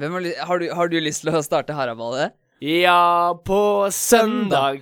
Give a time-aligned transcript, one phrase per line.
[0.00, 2.32] Har, har, du, har du lyst til å starte haraballet?
[2.64, 4.80] Ja, på søndag.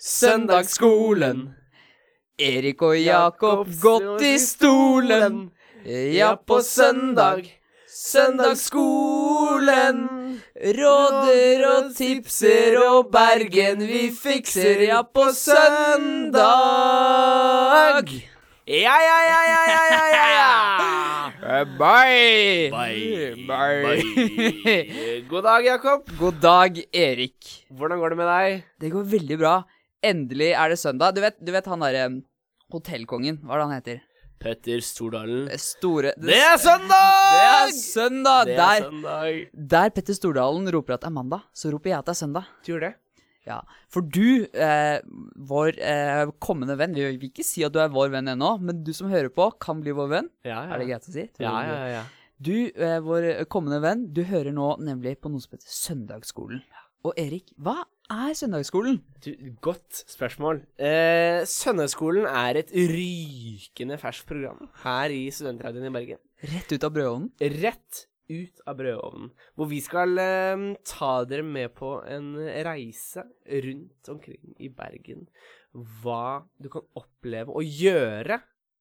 [0.00, 1.54] Søndagsskolen.
[2.40, 5.50] Erik og Jakob gått i stolen.
[5.84, 7.46] Ja, på søndag.
[7.90, 10.08] Søndagsskolen.
[10.80, 16.40] Råder og tipser og Bergen vi fikser, ja, på søndag.
[18.66, 20.04] Ja, ja, ja, ja, ja, ja,
[20.34, 21.16] ja.
[21.50, 22.70] Bye.
[22.70, 23.34] Bye.
[23.48, 25.24] Bye.
[25.30, 26.04] God dag, Jakob.
[26.18, 27.48] God dag, Erik.
[27.74, 28.60] Hvordan går det med deg?
[28.84, 29.54] Det går veldig bra.
[30.06, 31.16] Endelig er det søndag.
[31.16, 32.04] Du vet, du vet han derre
[32.70, 33.98] hotellkongen, hva er det han heter?
[34.40, 35.50] Petter Stordalen.
[35.60, 37.18] Store Det er søndag!
[37.34, 38.46] Det er søndag!
[38.46, 39.40] Det er Der, søndag.
[39.74, 42.46] der Petter Stordalen roper at det er mandag, så roper jeg at det er søndag.
[42.64, 42.92] Du gjør det?
[43.50, 43.58] Ja,
[43.90, 45.00] For du, eh,
[45.50, 48.84] vår eh, kommende venn Vi vil ikke si at du er vår venn ennå, men
[48.86, 50.32] du som hører på, kan bli vår venn.
[50.46, 50.74] Ja, ja.
[50.74, 51.26] Er det greit å si?
[51.42, 52.04] Ja, ja, ja.
[52.40, 56.62] Du, eh, vår kommende venn, du hører nå nemlig på noe som heter Søndagsskolen.
[57.04, 57.78] Og Erik, hva
[58.12, 58.98] er Søndagsskolen?
[59.24, 59.30] Du,
[59.64, 60.62] godt spørsmål.
[60.80, 66.20] Eh, Søndagsskolen er et rykende ferskt program her i Studentradioen i Bergen.
[66.50, 67.30] Rett ut av brødovnen?
[67.60, 69.30] Rett ut av brødovnen.
[69.58, 72.32] Hvor vi skal eh, ta dere med på en
[72.66, 73.24] reise
[73.66, 75.26] rundt omkring i Bergen.
[75.74, 78.40] Hva du kan oppleve og gjøre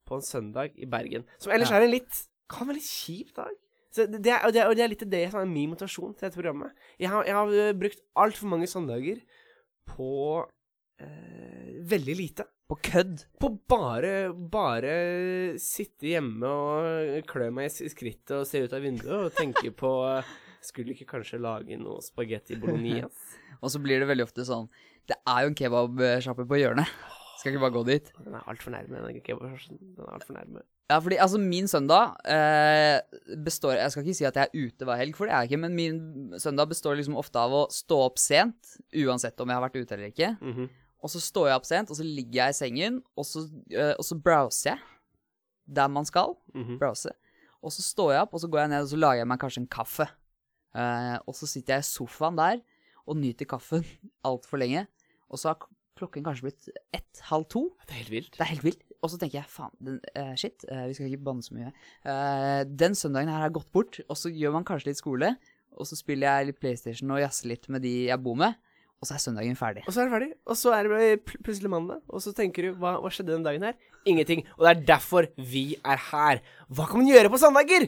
[0.09, 1.25] på en søndag i Bergen.
[1.41, 1.77] Som ellers Ja.
[1.81, 3.51] er en litt Kan være litt kjip dag.
[3.93, 6.25] Så det, det, er, det, er, det er litt det som er min motivasjon til
[6.27, 6.71] dette programmet.
[6.97, 9.19] Jeg har, jeg har eh, brukt altfor mange søndager
[9.85, 10.09] på
[11.01, 12.45] eh, veldig lite.
[12.69, 13.23] På kødd?
[13.41, 14.93] På bare, bare
[15.61, 19.93] sitte hjemme og klø meg i skrittet og se ut av vinduet og tenke på
[20.69, 23.37] Skulle ikke kanskje lage noe spagetti bolognese?
[23.63, 24.67] Og så blir det veldig ofte sånn
[25.07, 26.91] Det er jo en kebabsjappe på hjørnet.
[27.39, 28.09] Skal ikke bare gå dit?
[28.19, 28.99] Den er altfor nærme.
[29.05, 29.79] Den kebabsjappen.
[29.95, 30.63] Den er altfor nærme.
[30.91, 32.99] Ja, fordi altså min søndag eh,
[33.45, 35.51] består Jeg skal ikke si at jeg er ute hver helg, for det er jeg
[35.53, 35.99] ikke, men min
[36.41, 38.75] søndag består liksom ofte av å stå opp sent,
[39.05, 40.33] uansett om jeg har vært ute eller ikke.
[40.43, 40.69] Mhm.
[40.99, 43.93] Og så står jeg opp sent, og så ligger jeg i sengen, og så, eh,
[43.95, 44.79] og så browser jeg
[45.69, 46.35] der man skal.
[46.53, 46.79] Mhm.
[46.79, 47.13] Browse.
[47.61, 49.39] Og så står jeg opp, og så går jeg ned og så lager jeg meg
[49.39, 50.07] kanskje en kaffe.
[50.69, 52.59] Uh, og så sitter jeg i sofaen der
[53.09, 53.85] og nyter kaffen
[54.27, 54.85] altfor lenge.
[55.29, 55.67] Og så har
[55.99, 57.65] klokken kanskje blitt ett, halv to.
[57.87, 58.31] Det er helt vilt.
[58.37, 58.83] Det er helt vilt.
[59.03, 61.71] Og så tenker jeg faen, den, eh, shit, uh, vi skal ikke banne så mye.
[62.79, 65.33] Den søndagen her har gått bort, og så gjør man kanskje litt skole.
[65.79, 68.55] Og så spiller jeg litt PlayStation og jazzer litt med de jeg bor med.
[68.99, 69.85] Og så er søndagen ferdig.
[69.87, 70.29] Og så er det ferdig.
[70.45, 72.01] Og så er det plutselig mandag.
[72.11, 73.77] Og så tenker du hva, hva skjedde den dagen her?
[74.09, 74.43] Ingenting.
[74.57, 76.41] Og det er derfor vi er her.
[76.67, 77.87] Hva kan man gjøre på søndager?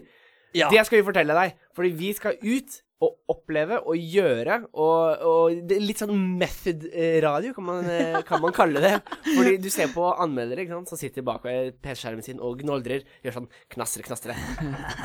[0.56, 0.70] Ja.
[0.72, 1.58] Det skal vi fortelle deg.
[1.76, 7.54] Fordi vi skal ut og oppleve og gjøre og, og det er Litt sånn method-radio,
[7.56, 8.94] kan, man, eh, kan man kalle det.
[9.26, 13.04] Fordi du ser på anmeldere ikke sant, som sitter bak ved PC-skjermen sin og gnoldrer.
[13.26, 14.36] Gjør sånn knastre, knastre.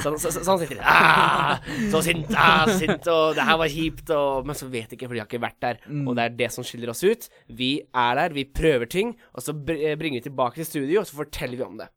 [0.05, 0.85] Sånn, så, så, sånn sitter de.
[0.87, 1.57] Ah,
[1.91, 4.99] så sint, ah, så sint, og det her var kjipt, og Men så vet de
[4.99, 5.81] ikke, for de har ikke vært der.
[6.05, 7.29] Og det er det som skiller oss ut.
[7.59, 11.09] Vi er der, vi prøver ting, og så eh, bringer vi tilbake til studio, og
[11.09, 11.91] så forteller vi om det.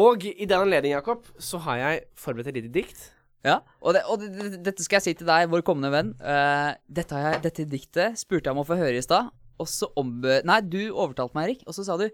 [0.00, 3.10] Og i den anledning, Jakob, så har jeg forberedt et lite dikt.
[3.44, 6.14] Ja, og, det, og det, det, dette skal jeg si til deg, vår kommende venn.
[6.16, 9.28] Uh, dette, har jeg, dette diktet spurte jeg om å få høre i stad,
[9.60, 10.16] og så om...
[10.48, 12.06] Nei, du overtalte meg, Erik, og så sa du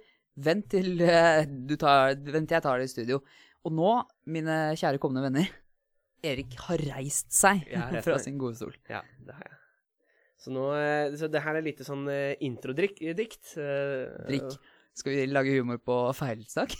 [0.43, 3.21] vent til, uh, du tar, vent til jeg tar det i studio.
[3.63, 3.95] Og nå,
[4.33, 5.55] mine kjære kommende venner,
[6.27, 8.75] Erik har reist seg ja, fra sin gode stol.
[8.91, 9.57] Ja, det har jeg.
[10.41, 12.07] Så nå eh, Så det her er lite sånn
[12.41, 12.97] introdrikk.
[13.17, 13.55] Dikt.
[13.55, 14.55] Drikk.
[14.97, 16.75] Skal vi lage humor på feilsnakk?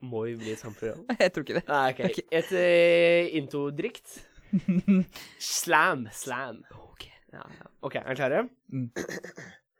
[0.00, 1.02] Må vi bli et sånt program?
[1.20, 1.64] jeg tror ikke det.
[1.68, 2.20] Nei, ok.
[2.40, 4.16] Et uh, intodrikt.
[5.60, 6.06] Slam.
[6.14, 6.62] Slam.
[6.88, 7.06] Ok.
[7.34, 7.68] Ja, ja.
[7.86, 8.44] OK, er dere klare?
[8.72, 8.88] Mm.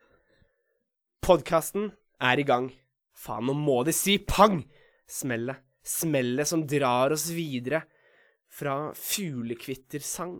[1.26, 2.68] Podkasten er i gang.
[3.16, 4.60] Faen, nå må det si pang!
[5.10, 5.64] Smellet.
[5.80, 7.82] Smellet som drar oss videre
[8.52, 10.36] fra fuglekvittersang.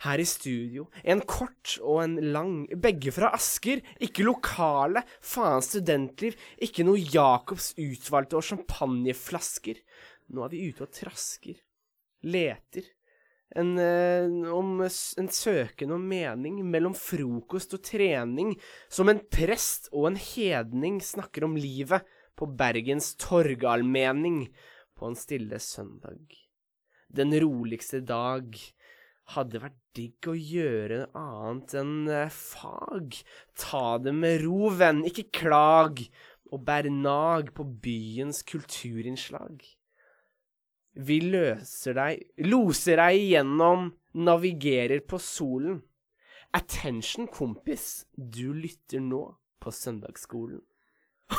[0.00, 0.86] Her i studio.
[1.04, 2.54] En kort og en lang.
[2.80, 3.82] Begge fra Asker.
[4.00, 5.02] Ikke lokale.
[5.20, 6.38] Faen studentliv.
[6.62, 9.82] Ikke noe Jacobs utvalgte og champagneflasker.
[10.32, 11.60] Nå er vi ute og trasker.
[12.24, 12.88] Leter.
[13.60, 18.54] En, eh, om, en søken om mening mellom frokost og trening.
[18.88, 22.06] Som en prest og en hedning snakker om livet
[22.40, 24.46] på Bergens torgallmenning
[24.96, 26.24] på en stille søndag.
[27.10, 28.54] Den roligste dag
[29.34, 33.18] hadde vært digg å gjøre annet enn eh, fag.
[33.58, 36.02] Ta det med ro, venn, ikke klag,
[36.50, 39.62] og bær nag på byens kulturinnslag.
[41.00, 45.78] Vi løser deg, loser deg igjennom, navigerer på solen.
[46.56, 49.22] Attention, kompis, du lytter nå
[49.62, 50.58] på søndagsskolen.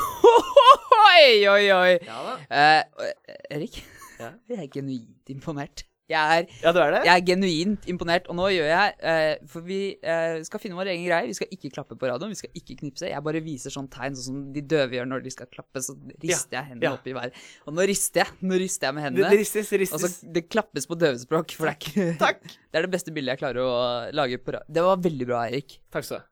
[1.12, 1.96] Oi, oi, oi.
[2.06, 2.34] Ja da.
[2.48, 3.10] Eh,
[3.52, 3.82] Erik,
[4.16, 4.30] Ja?
[4.48, 5.84] jeg er genuint imponert.
[6.12, 7.00] Jeg er, Ja, du er det?
[7.08, 10.92] jeg er genuint imponert, og nå gjør jeg eh, For vi eh, skal finne vår
[10.92, 11.30] egen greie.
[11.30, 13.08] Vi skal ikke klappe på radioen, vi skal ikke knipse.
[13.10, 15.82] Jeg bare viser sånn tegn, sånn som de døve gjør når de skal klappe.
[15.84, 16.96] Så rister jeg hendene ja.
[16.98, 17.38] opp i været.
[17.66, 18.38] Og nå rister jeg.
[18.44, 19.30] Nå rister jeg med hendene.
[19.32, 19.96] det ristes, ristes.
[19.98, 22.44] Og så det klappes på døvespråk, for det er ikke Takk.
[22.72, 23.72] Det er det beste bildet jeg klarer å
[24.16, 24.72] lage på radio.
[24.72, 25.74] Det var veldig bra, Erik.
[25.92, 26.28] Takk skal du ha.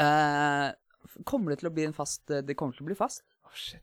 [0.00, 3.24] Eh, kommer det til å bli en fast Det kommer til å bli fast?
[3.42, 3.82] Oh, shit.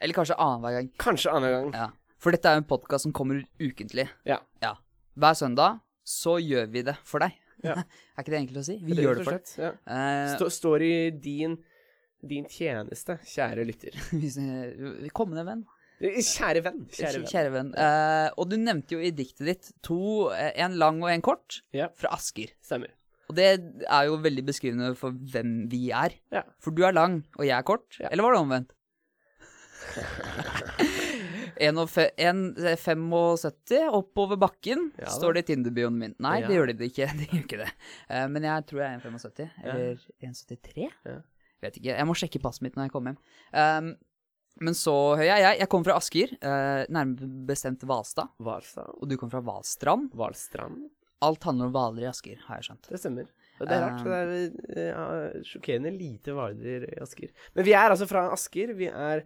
[0.00, 0.88] Eller kanskje annenhver gang.
[1.02, 1.74] Kanskje annenhver gang.
[1.76, 2.07] Ja.
[2.18, 4.08] For dette er jo en podkast som kommer ukentlig.
[4.26, 4.40] Ja.
[5.18, 5.78] Hver søndag
[6.08, 7.34] så gjør vi det for deg.
[7.64, 7.74] Ja.
[8.16, 8.76] er ikke det enkelt å si?
[8.82, 9.50] Vi det gjør det for deg.
[9.62, 9.72] Ja.
[9.94, 10.92] Eh, Stå, står i
[11.22, 11.56] din,
[12.26, 13.98] din tjeneste, kjære lytter.
[14.18, 15.64] hvis, eh, kommende venn.
[15.98, 16.84] Kjære venn.
[16.94, 17.72] Kjære Kjære venn.
[17.74, 17.82] venn.
[17.82, 19.98] Eh, og du nevnte jo i diktet ditt to,
[20.38, 21.88] en lang og en kort, Ja.
[21.98, 22.54] fra Asker.
[22.62, 22.94] Stemmer.
[23.28, 23.48] Og det
[23.84, 26.14] er jo veldig beskrivende for hvem vi er.
[26.32, 26.42] Ja.
[26.62, 27.98] For du er lang, og jeg er kort.
[28.00, 28.08] Ja.
[28.14, 28.70] Eller var det omvendt?
[31.60, 36.14] En og fe- en- eh, 75 oppover bakken, Ja står det i Tinder-bioen min.
[36.22, 37.08] Nei, det gjør det ikke.
[37.18, 37.70] De gjør ikke det.
[38.10, 39.48] Uh, men jeg tror jeg er 1,75.
[39.64, 39.72] Ja.
[39.72, 40.90] Eller 1,73?
[41.06, 41.16] Ja.
[41.64, 41.90] Vet ikke.
[41.96, 43.22] Jeg må sjekke passet mitt når jeg kommer hjem.
[43.54, 43.96] Um,
[44.60, 48.30] men så hører jeg Jeg, jeg kommer fra Asker, uh, nærmere bestemt Hvalstad.
[48.42, 48.88] Hvalstad.
[48.98, 50.08] Og du kommer fra Hvalstrand.
[50.14, 50.86] Hvalstrand.
[51.26, 52.88] Alt handler om hvaler i Asker, har jeg skjønt.
[52.92, 53.26] Det stemmer.
[53.58, 54.02] Og det er rart.
[54.06, 54.08] Um,
[54.70, 55.06] Det er ja,
[55.50, 57.32] sjokkerende lite hvaler i Asker.
[57.58, 58.70] Men vi er altså fra Asker.
[58.78, 59.24] Vi er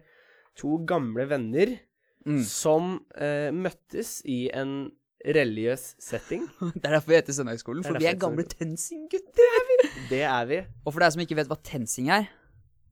[0.57, 1.75] to gamle venner
[2.25, 2.43] Mm.
[2.47, 4.91] som eh, møttes i en
[5.23, 6.45] religiøs setting.
[6.75, 9.73] Det er derfor vi heter Søndagskolen, for er vi er gamle TenSing-gutter.
[10.09, 10.61] Det er vi.
[10.83, 12.29] Og for deg som ikke vet hva TenSing er,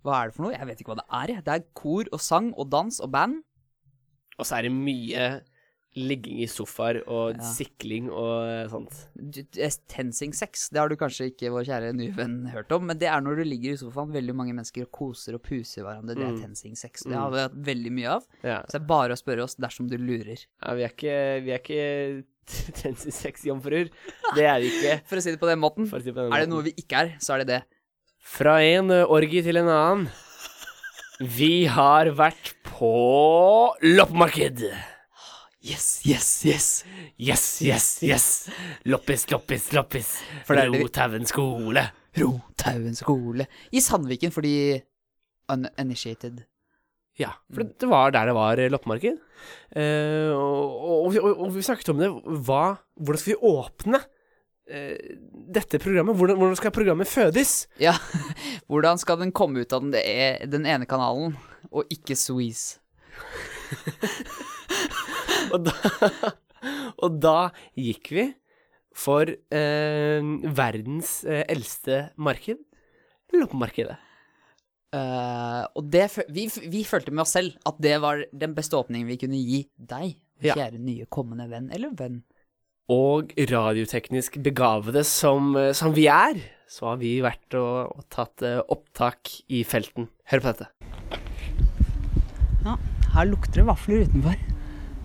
[0.01, 0.55] hva er det for noe?
[0.55, 1.33] Jeg vet ikke hva det er.
[1.45, 3.41] Det er kor og sang og dans og band.
[4.39, 5.25] Og så er det mye
[5.99, 7.43] ligging i sofaer og Ja.
[7.51, 8.93] sikling og eh, sånt.
[9.91, 13.09] TenSing sex, det har du kanskje ikke vår kjære nye venn hørt om, men det
[13.11, 16.15] er når du ligger i sofaen, veldig mange mennesker koser og puser hverandre.
[16.15, 16.41] Det er Mm.
[16.45, 17.03] TenSing sex.
[17.03, 18.23] Det har vi hatt veldig mye av.
[18.43, 18.61] Ja.
[18.69, 20.45] Så det er bare å spørre oss dersom du lurer.
[20.63, 22.23] ja vi er ikke, vi er ikke
[22.81, 23.89] tensisex-jomfruer.
[24.35, 25.01] Det er vi ikke.
[25.07, 26.73] For å si det på den måten, si det på den er det noe vi
[26.77, 27.61] ikke er, så er det det.
[28.21, 30.07] Fra en orgi til en annen.
[31.21, 34.63] Vi har vært på loppemarked.
[35.61, 36.67] Yes, yes, yes.
[37.21, 38.25] Yes, yes, yes.
[38.89, 40.07] Loppis, loppis, loppis.
[40.47, 41.83] For det er det Rothaugen skole.
[42.17, 43.45] Rothaugen skole.
[43.71, 44.53] I Sandviken fordi
[45.51, 46.41] uninitiated.
[47.19, 49.19] Ja, for det, var der det var eh, loppemarked.
[49.77, 52.09] Eh, og, og, vi- og, og vi snakket om det.
[52.47, 52.63] Hva,
[52.97, 53.99] hvordan skal vi åpne
[54.71, 54.97] eh,
[55.53, 56.17] dette programmet?
[56.17, 57.53] Hvordan, hvordan skal programmet fødes?
[57.83, 57.93] Ja,
[58.71, 61.35] hvordan skal den komme ut av den, e- den ene kanalen,
[61.69, 62.79] og ikke Sweeze?
[65.53, 65.73] Og da,
[67.03, 67.35] og da
[67.79, 68.27] gikk vi
[68.95, 72.59] for eh, verdens eh, eldste marked,
[73.35, 73.95] loppemarkedet.
[74.91, 79.07] Eh, og det, vi, vi følte med oss selv at det var den beste åpningen
[79.07, 80.55] vi kunne gi deg, Ja.
[80.57, 82.23] kjære nye kommende venn, eller venn.
[82.91, 88.41] Og radioteknisk begavede som, eh, som vi er, så har vi vært og, og tatt
[88.47, 90.09] eh, opptak i felten.
[90.33, 90.67] Hør på dette.
[92.65, 92.75] Ja,
[93.15, 94.35] her lukter det vafler utenfor.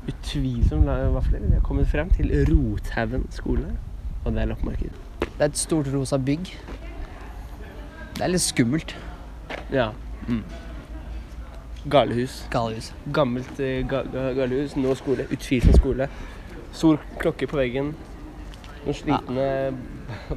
[0.09, 1.41] Utvilsomt vafler.
[1.41, 3.73] Vi har kommet frem til Rothaugen skole,
[4.25, 4.91] og det er loppemarked.
[5.21, 6.53] Det er et stort rosa bygg.
[8.17, 8.97] Det er litt skummelt.
[9.73, 9.91] Ja.
[10.29, 10.45] Mm.
[11.91, 12.47] Galehus.
[12.51, 12.95] Galehus.
[13.13, 15.27] Gammelt eh, ga, ga, galehus, nå skole.
[15.31, 16.09] Utvilsomt skole.
[16.73, 17.93] Stor klokke på veggen.
[18.87, 19.49] Noen slitne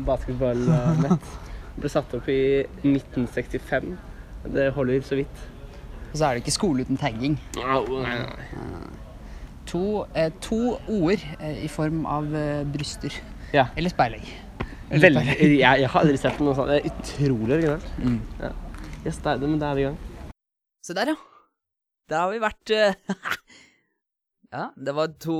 [0.05, 1.31] basketballnett.
[1.79, 2.41] Ble satt opp i
[2.83, 3.93] 1965.
[4.49, 5.45] Det holder så vidt.
[6.09, 7.37] Og så er det ikke skole uten tagging.
[7.61, 8.98] Au, nei, nei.
[9.69, 13.13] To, eh, to ord eh, i form av eh, bryster.
[13.53, 13.67] Ja.
[13.77, 14.25] Eller speilegg.
[14.89, 16.71] Veldig, jeg, jeg har aldri sett noe sånt.
[16.71, 17.89] Det er utrolig originalt.
[18.01, 18.17] Mm.
[19.05, 19.99] Yes, da, men da er vi i gang.
[20.85, 21.19] Se der, ja.
[22.09, 23.17] Der har vi vært uh,
[24.55, 25.37] Ja, det var to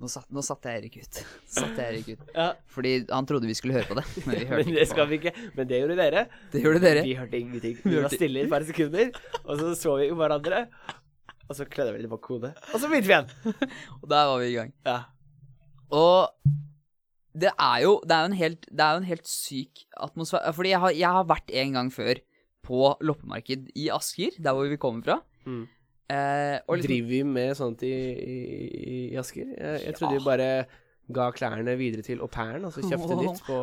[0.00, 1.18] Nå, satt, nå satte jeg Erik ut.
[1.46, 2.30] Satte jeg Erik ut.
[2.34, 4.02] Ja, Fordi han trodde vi skulle høre på det.
[4.24, 5.34] Men vi hørte men det skal vi ikke.
[5.54, 6.24] Men det gjorde dere.
[6.50, 7.04] Det gjorde dere.
[7.06, 7.76] Vi hørte ingenting.
[7.84, 9.12] Vi Vi var stille i et par sekunder,
[9.44, 10.64] og så så vi hverandre.
[11.48, 12.52] Og så kledde vi litt bak hodet.
[12.72, 13.30] Og så begynte vi igjen.
[14.02, 14.72] Og der var vi i gang.
[14.86, 14.98] Ja.
[15.92, 16.30] Og
[17.32, 20.52] det er jo Det er jo en helt, det er jo en helt syk atmosfære.
[20.56, 22.20] Fordi jeg har, jeg har vært en gang før
[22.62, 25.16] på loppemarked i Asker, der hvor vi kommer fra.
[25.44, 25.64] Mm.
[26.12, 28.36] Eh, og liksom, Driver vi med sånt i, i,
[29.10, 29.48] i Asker?
[29.58, 30.18] Jeg, jeg trodde Ja.
[30.20, 30.48] vi bare
[31.12, 33.56] ga klærne videre til au pairen, og så kjøpte nytt på,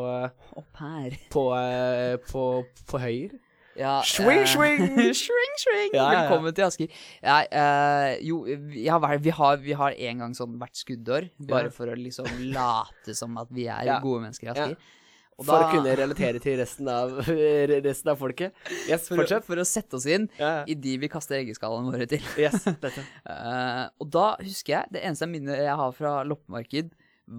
[0.58, 1.16] au pair.
[1.32, 2.44] på, på, på,
[2.92, 3.40] på Høyre.
[3.80, 4.82] Ja, Swing, eh, swing!
[5.24, 5.94] swing, swing!
[5.94, 6.22] Ja, ja.
[6.26, 6.96] Velkommen til Asker.
[7.24, 11.88] Eh, jo, vi har, vi, har, vi har en gang sånn hvert skuddår, bare for
[11.88, 14.56] å liksom late som at vi er gode mennesker i Ja.
[14.66, 14.96] Asker.
[15.40, 17.14] Og For å kunne relatere til resten av,
[17.88, 18.58] resten av folket.
[18.90, 20.28] Yes, for, å, for å sette oss inn
[20.68, 22.26] i de vi kaster eggeskallene våre til.
[22.36, 23.06] yes, dette.
[23.24, 26.92] Uh, og da husker jeg, det eneste minnet jeg har fra loppemarked,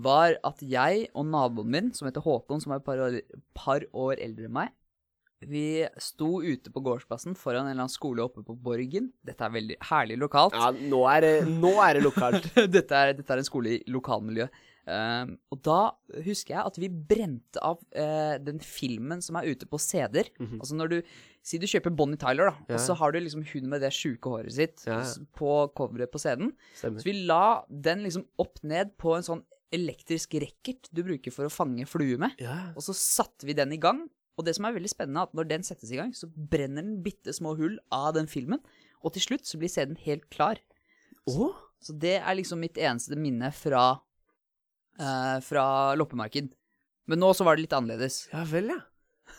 [0.09, 3.21] var at jeg og naboen min, som heter Håkon, som er et par år,
[3.59, 4.73] par år eldre enn meg,
[5.49, 9.11] vi sto ute på gårdsplassen foran en eller annen skole oppe på Borgen.
[9.25, 10.57] Dette er veldig herlig lokalt.
[10.59, 12.51] Ja, nå er det, nå er det lokalt.
[12.77, 14.49] dette, er, dette er en skole i lokalmiljø.
[14.91, 15.79] Um, og da
[16.25, 20.33] husker jeg at vi brente av uh, den filmen som er ute på CD-er.
[20.59, 21.01] Altså når du
[21.41, 22.65] Si du kjøper Bonnie Tyler, da.
[22.69, 22.75] Ja.
[22.77, 24.99] og så har du liksom hun med det sjuke håret sitt Ja.
[25.39, 26.51] på coveret på CD-en.
[26.77, 29.41] Så vi la den liksom opp ned på en sånn
[29.73, 32.37] elektrisk racket du bruker for å fange fluer med.
[32.43, 32.59] Ja.
[32.77, 34.03] Og så satte vi den i gang.
[34.39, 36.85] Og det som er veldig spennende, er at når den settes i gang, så brenner
[36.85, 38.63] den bitte små hull av den filmen.
[39.05, 40.61] Og til slutt så blir CD-en helt klar.
[41.29, 41.57] Oh.
[41.81, 43.85] Så det er liksom mitt eneste minne fra,
[45.01, 46.53] uh, fra loppemarked.
[47.11, 48.27] Men nå så var det litt annerledes.
[48.33, 48.81] Ja vel, ja.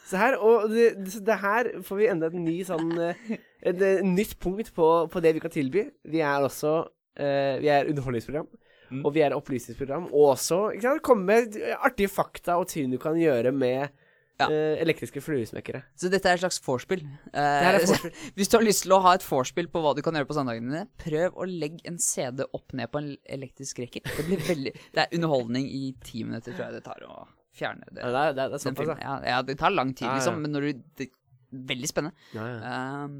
[0.07, 3.17] Se her, og det, det, her får vi enda et ny sånn eh,
[3.61, 5.83] Et eh, nytt punkt på, på det vi kan tilby.
[6.09, 8.47] Vi er også uh, Vi er underholdningsprogram.
[8.91, 9.03] Mm.
[9.05, 10.09] Og vi er opplysningsprogram.
[10.09, 13.93] Og også ikke sant, komme med artige fakta og ting du kan gjøre med
[14.41, 14.47] Ja.
[14.51, 15.83] eh, elektriske fluesmekkere.
[15.99, 17.03] Så dette er et slags vorspiel.
[17.33, 17.79] Eh.
[18.37, 20.37] Hvis du har lyst til å ha et vorspiel på hva du kan gjøre på
[20.37, 24.05] søndagene dine, prøv å legge en CD opp ned på en elektrisk reker.
[24.05, 28.01] Det veldig Det er underholdning i ti minutter, tror jeg det tar å fjerne det.
[28.01, 29.17] Ja, det, er, det, er, det er ja.
[29.35, 31.11] Ja, det tar lang tid, liksom, men når du det,
[31.51, 32.15] Veldig spennende.
[32.31, 32.75] Ja, ja.
[33.03, 33.15] Um,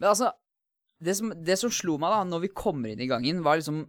[0.00, 0.32] men altså
[0.98, 3.84] det som, det som slo meg da når vi kommer inn i gangen, var liksom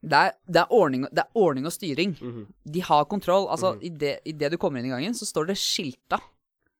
[0.00, 2.14] Det er, det er, ordning, det er ordning og styring.
[2.20, 2.46] Mhm.
[2.72, 3.48] De har kontroll.
[3.52, 6.16] Altså, i det Idet du kommer inn i gangen, så står det skilta.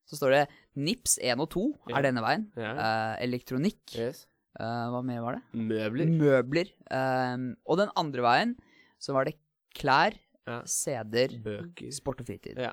[0.08, 0.40] Så står det
[0.80, 1.98] NIPS 1 og 2 Ja.
[1.98, 2.46] er denne veien.
[2.56, 2.72] Ja.
[2.74, 3.82] Uh, elektronikk.
[3.94, 4.24] Yes.
[4.58, 5.42] Uh, hva mer var det?
[5.54, 6.08] Møbler.
[6.10, 6.72] Møbler.
[6.90, 8.56] Uh, og den andre veien
[8.98, 9.36] så var det
[9.76, 10.16] klær,
[10.48, 10.62] Ja.
[10.66, 11.92] CD-er, Bøker.
[11.94, 12.56] sport og fritid.
[12.58, 12.72] Ja.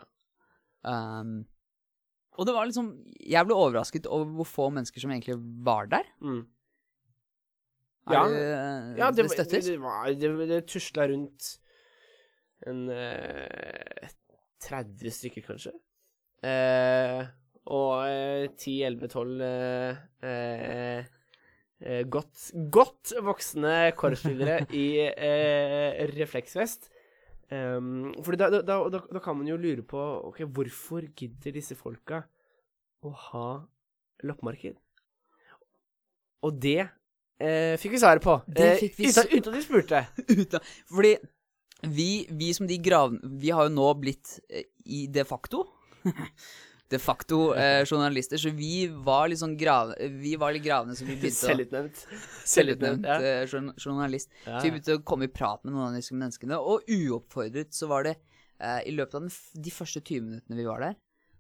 [0.88, 1.44] Um,
[2.38, 2.88] og det var liksom
[3.20, 5.36] Jeg ble overrasket over hvor få mennesker som egentlig
[5.66, 6.06] var der.
[6.22, 6.46] Mm.
[8.14, 8.24] Ja.
[8.32, 8.44] det,
[8.98, 9.62] Ja, det, det støtter?
[9.62, 11.50] det, det, det, det tusla rundt
[12.68, 14.10] en eh,
[14.64, 15.74] 30 stykker, kanskje.
[16.46, 17.28] Eh,
[17.74, 19.44] og eh, 10-11-12
[20.24, 21.06] eh,
[22.10, 26.90] godt, godt voksne korpsspillere i eh, refleksvest.
[27.48, 29.96] Um, da, da, da, da, da kan man jo lure på
[30.28, 32.26] Ok, hvorfor gidder disse folka
[33.08, 33.46] å ha
[34.28, 34.76] loppemarked?
[36.44, 36.90] Og det
[37.40, 38.38] eh, fikk vi svaret på.
[38.48, 40.04] Det eh, vi uten, uten at de spurte.
[40.38, 41.16] Uten- Fordi
[41.94, 43.14] vi, vi som de grav...
[43.42, 45.66] Vi har jo nå blitt eh, i de facto
[46.88, 49.92] De facto eh, journalister, så vi var litt sånn grav...
[50.22, 52.04] Vi var litt gravende, så vi begynte å Selvutnevnt.
[52.48, 53.18] Selvutnevnt ja.
[53.20, 54.32] eh, journalist.
[54.46, 57.76] Ja, Så vi begynte å komme i prat med noen av disse menneskene, og uoppfordret
[57.76, 59.36] så var det eh, I løpet av den,
[59.68, 60.96] de første 20 minuttene vi var der,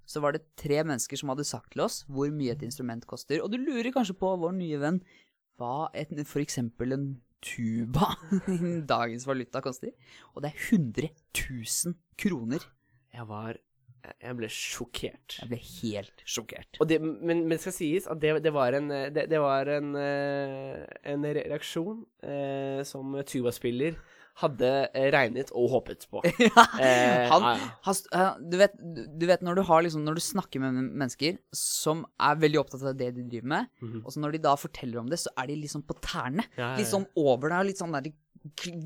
[0.08, 3.40] så var det tre mennesker som hadde sagt til oss hvor mye et instrument koster.
[3.44, 5.00] Og du lurer kanskje på, vår nye venn,
[5.58, 7.08] hva et, for eksempel en
[7.44, 8.14] tuba
[8.54, 9.94] i dagens valuta koster.
[10.34, 12.68] Og det er 100 000 kroner.
[13.14, 13.58] Jeg var
[14.22, 15.40] Jeg ble sjokkert.
[15.42, 16.78] Jeg ble helt sjokkert.
[16.80, 19.68] Og det, men, men det skal sies at det, det var en, det, det var
[19.74, 23.98] en, eh, en reaksjon eh, som tubaspiller
[24.38, 26.22] hadde eh, regnet og håpet på.
[26.78, 27.70] Eh, Han, ja, ja.
[27.88, 28.76] han eh, du, vet,
[29.18, 32.84] du vet når du har liksom Når du snakker med mennesker som er veldig opptatt
[32.86, 34.04] av det de driver med, Mhm.
[34.06, 36.46] og så når de da forteller om det, så er de liksom på tærne.
[36.58, 38.12] Ja, ja, sånn over deg, litt sånn der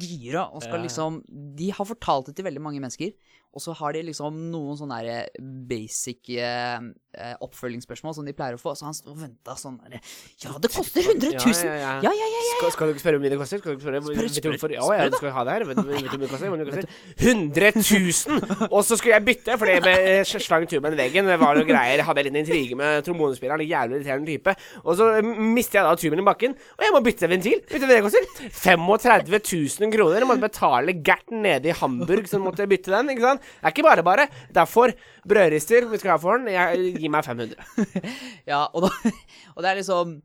[0.01, 1.19] gira, og skal liksom
[1.57, 3.11] De har fortalt det til veldig mange mennesker,
[3.51, 5.25] og så har de liksom noen sånne der
[5.67, 6.77] basic eh,
[7.19, 9.99] eh, oppfølgingsspørsmål som de pleier å få, så han sto og venta sånn derre
[10.43, 11.65] Ja, det koster 100 000!
[11.67, 12.11] Ja, ja, ja.
[12.15, 12.41] Ja, ja.
[12.61, 13.59] Skal, skal du ikke spørre om mye det koster?
[13.59, 15.65] Skal du ikke spørre, Spør- spør, spør- Ja, ja, du skal ha det her.
[15.67, 16.55] Vet, du- hvor mye det koster?
[16.61, 16.89] Det koster?
[17.19, 18.67] 100 000!
[18.71, 21.27] Og så skulle jeg bytte, fordi jeg slang slang tuben i veggen.
[21.31, 21.97] Det var noe greier.
[21.99, 23.61] Jeg hadde en liten intrige med trombonespilleren.
[23.65, 24.55] en Jævlig irriterende type.
[24.85, 27.59] Og så mister jeg da tuben i bakken, og jeg må bytte ventil.
[27.67, 28.31] Vet du hva det koster?
[28.63, 29.41] 35
[29.81, 30.19] 000 kroner.
[30.23, 33.11] Jeg måtte betale Gert nede i Hamburg, så måtte jeg bytte den.
[33.15, 33.40] Ikke sant?
[33.41, 34.27] Det er ikke bare bare.
[34.53, 34.93] Derfor,
[35.27, 36.51] brødrister vi skal ha for den.
[36.53, 37.55] Jeg, gi meg 500.
[38.51, 39.13] Ja, og, da,
[39.55, 40.15] og det er liksom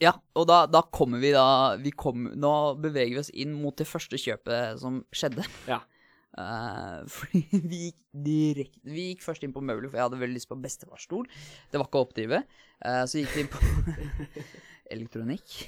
[0.00, 3.76] Ja, og da, da kommer vi da vi kom, Nå beveger vi oss inn mot
[3.76, 5.46] det første kjøpet som skjedde.
[5.70, 5.82] Ja.
[6.38, 10.38] Uh, fordi vi gikk direkte Vi gikk først inn på møbler, for jeg hadde veldig
[10.38, 11.26] lyst på bestefarstol.
[11.70, 12.44] Det var ikke å oppdrive.
[12.78, 13.60] Uh, så gikk vi inn på
[14.94, 15.58] elektronikk.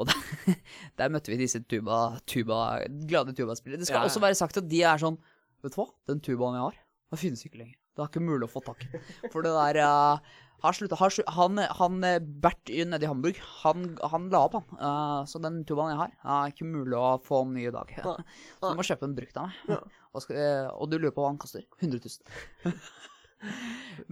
[0.00, 0.56] Og der,
[0.98, 3.82] der møtte vi disse tuba, tuba, glade tubaspillere.
[3.82, 5.18] Det skal Ja, også være sagt at de er sånn
[5.62, 6.78] Vet du hva, den tubaen jeg har,
[7.12, 7.76] den finnes ikke lenger.
[7.92, 9.02] Det er ikke mulig å få tak i.
[9.32, 10.32] For det der uh,
[10.64, 10.96] Har slutta.
[10.96, 14.78] Har slu- han, han eh, Bert nede i Hamburg, han, han la opp, han.
[14.80, 17.92] Uh, så den turbanen jeg har, er ikke mulig å få den ny i dag.
[18.62, 19.90] Så du må kjøpe en brukt av meg.
[20.12, 21.66] Og, skal, uh, og du lurer på hva han koster?
[21.82, 22.72] 100 000.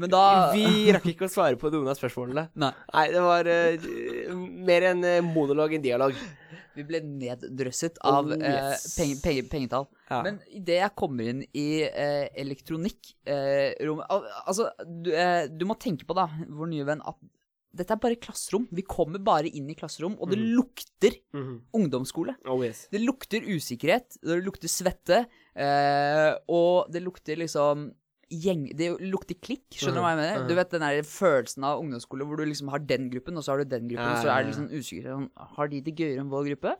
[0.01, 2.49] Men da Vi rakk ikke å svare på noen av spørsmålene.
[2.61, 2.71] Nei.
[2.93, 3.91] Nei, det var eh,
[4.35, 6.17] mer en eh, monolog enn dialog.
[6.77, 8.85] Vi ble neddrøsset av Oh, eh, yes.
[8.97, 9.87] penge, penge, pengetall.
[10.11, 10.23] Ja.
[10.23, 16.07] Men idet jeg kommer inn i eh, elektronikkrommet al Altså, du, eh, du må tenke
[16.09, 17.19] på, da, vår nye venn, at
[17.73, 18.65] dette er bare klasserom.
[18.75, 21.61] Vi kommer bare inn i klasserom, og det lukter Mhm.
[21.73, 22.35] ungdomsskole.
[22.47, 22.89] Oh yes.
[22.91, 27.93] Det lukter usikkerhet, det lukter svette, eh, og det lukter liksom
[28.31, 28.71] gjeng...
[28.79, 30.37] Det lukter klikk, skjønner du hva jeg mener?
[30.41, 30.49] Mhm.
[30.51, 33.49] Du vet den der følelsen av ungdomsskole hvor du liksom har den gruppen, og så
[33.53, 35.05] har du den gruppen, og så er det liksom usikker.
[35.11, 36.71] Sånn, har de det gøyere enn vår gruppe?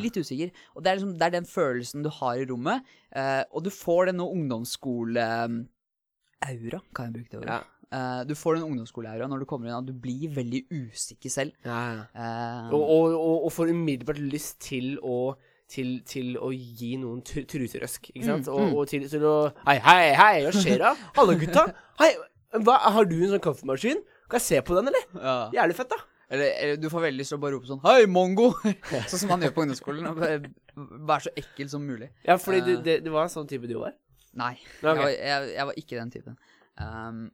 [0.00, 0.48] Litt usikker.
[0.76, 2.78] Og det er, liksom, det er den følelsen du har i rommet,
[3.10, 7.58] eh, og du får den ungdomsskole-aura, kan jeg bruke det ordet.
[7.58, 7.62] Ja.
[7.90, 11.50] Uh, du får den ungdomsskoleaura når du kommer inn, og du blir veldig usikker selv.
[11.66, 12.06] Ja, ja.
[12.14, 15.34] Uh, og, og, og får umiddelbart lyst til å
[15.70, 18.48] til, til å gi noen tr truserøsk, ikke sant?
[18.50, 19.34] Mm, og, og til, til å
[19.68, 20.92] Hei, hei, hei, hva skjer da?
[21.18, 21.64] Hallo, gutta.
[22.02, 22.10] Hei,
[22.66, 24.00] hva, har du en sånn kaffemaskin?
[24.30, 25.06] Kan jeg se på den, eller?
[25.18, 25.36] ja.
[25.60, 26.00] Jævlig fett, da.
[26.30, 28.52] Eller, eller du får veldig lyst til å bare rope sånn Hei, mongo!
[29.10, 30.06] sånn som man gjør på ungdomsskolen.
[30.12, 30.36] og bare
[31.10, 32.10] Være så ekkel som mulig.
[32.26, 32.84] Ja, fordi det, Eh.
[32.86, 33.96] det, det var en sånn type du var.
[34.38, 34.94] Nei, Okay.
[34.94, 36.36] jeg, var, jeg, jeg var ikke den typen.
[36.78, 37.24] Um,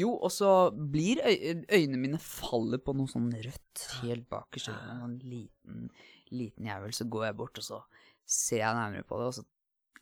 [0.00, 1.34] jo, og så blir øy,
[1.70, 4.72] øynene mine faller på noe sånn rødt helt bakerst.
[4.72, 5.84] i En sånn liten,
[6.34, 6.92] liten jævel.
[6.96, 7.82] Så går jeg bort, og så
[8.26, 9.44] ser jeg nærmere på det, og så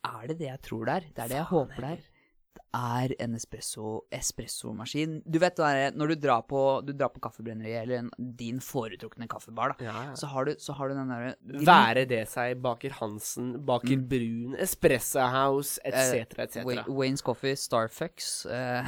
[0.05, 1.07] er det det jeg tror det er.
[1.15, 2.09] Det er det jeg håper det er.
[2.53, 5.15] Det er en espresso, espressomaskin.
[5.25, 8.59] Du vet det der, når du drar på, du drar på kaffebrenneriet, eller en, din
[8.65, 10.15] foretrukne kaffebar, da, Ja, ja.
[10.17, 11.35] så har du, så har du den derre
[11.65, 14.05] Være det seg Baker Hansen, Baker Mm.
[14.09, 16.89] Brun, Espresso House, etc., etc.
[16.89, 18.85] Waynes Coffee, Starfucks eh,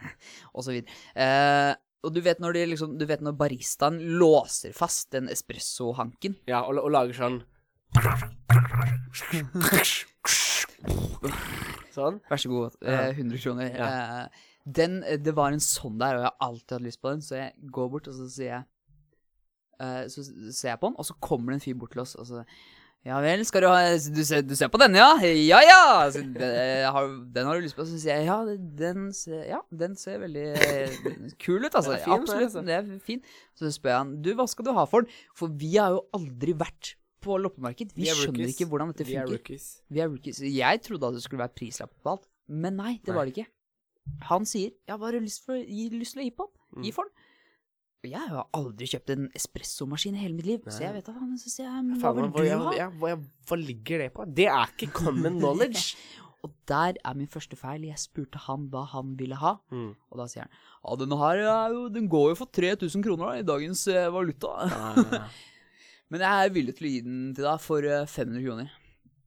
[0.54, 0.92] og så videre.
[1.16, 1.74] Eh,
[2.06, 6.62] og du vet når de liksom Du vet når baristaen låser fast den espressohanken Ja,
[6.64, 7.40] og, og lager sånn
[11.96, 12.20] Sånn.
[12.28, 13.70] Vær så god, eh, 100 kroner.
[13.72, 17.22] Eh, den, det var en sånn der, og jeg har alltid hatt lyst på den,
[17.24, 18.64] så jeg går bort, og så sier jeg
[19.80, 22.16] eh, Så ser jeg på den, og så kommer det en fyr bort til oss,
[22.20, 22.42] og så
[23.06, 25.12] ja vel, skal du ha Du ser, du ser på denne, ja?
[25.22, 25.80] Ja ja!
[26.10, 26.50] Så, det,
[26.90, 27.86] har, den har du lyst på?
[27.86, 28.38] Så sier jeg ja,
[28.80, 31.00] den ser, ja, den ser veldig eh,
[31.42, 31.94] kul ut, altså.
[31.96, 32.48] Er fin, Absolutt.
[32.50, 32.64] altså.
[32.66, 33.22] Det er fin.
[33.54, 35.20] Så spør jeg han du, hva skal du ha for den?
[35.38, 37.94] For vi har jo aldri vært på loppemarked.
[37.96, 39.38] Vi, Vi er skjønner ikke hvordan dette Vi er funker.
[39.38, 39.68] rookies.
[39.90, 40.42] Vi er rookies.
[40.44, 43.16] Jeg trodde at det skulle være prislapp på alt, men nei, det Nei.
[43.18, 43.48] var det ikke.
[44.28, 46.54] Han sier ja, hva har du lyst, for, lyst til å gi på den?
[46.76, 46.84] Mm.
[46.86, 47.25] Gi for den.
[48.10, 51.34] Jeg har aldri kjøpt en espressomaskin i hele mitt liv, så jeg vet da faen.
[51.40, 52.72] Så sier jeg, hva vil du jeg, ha?
[52.76, 53.14] Jeg, hva,
[53.50, 54.26] hva ligger det på?
[54.36, 55.96] Det er ikke common knowledge.
[56.46, 57.84] Og der er min første feil.
[57.88, 59.88] Jeg spurte han hva han ville ha, Mm.
[60.12, 60.52] og da sier han
[60.86, 64.06] ja, denne her er jo, den går jo for 3000 kroner da, i dagens eh,
[64.14, 64.52] valuta.
[66.12, 68.68] Men jeg er villig til å gi den til deg for eh, 500 kroner.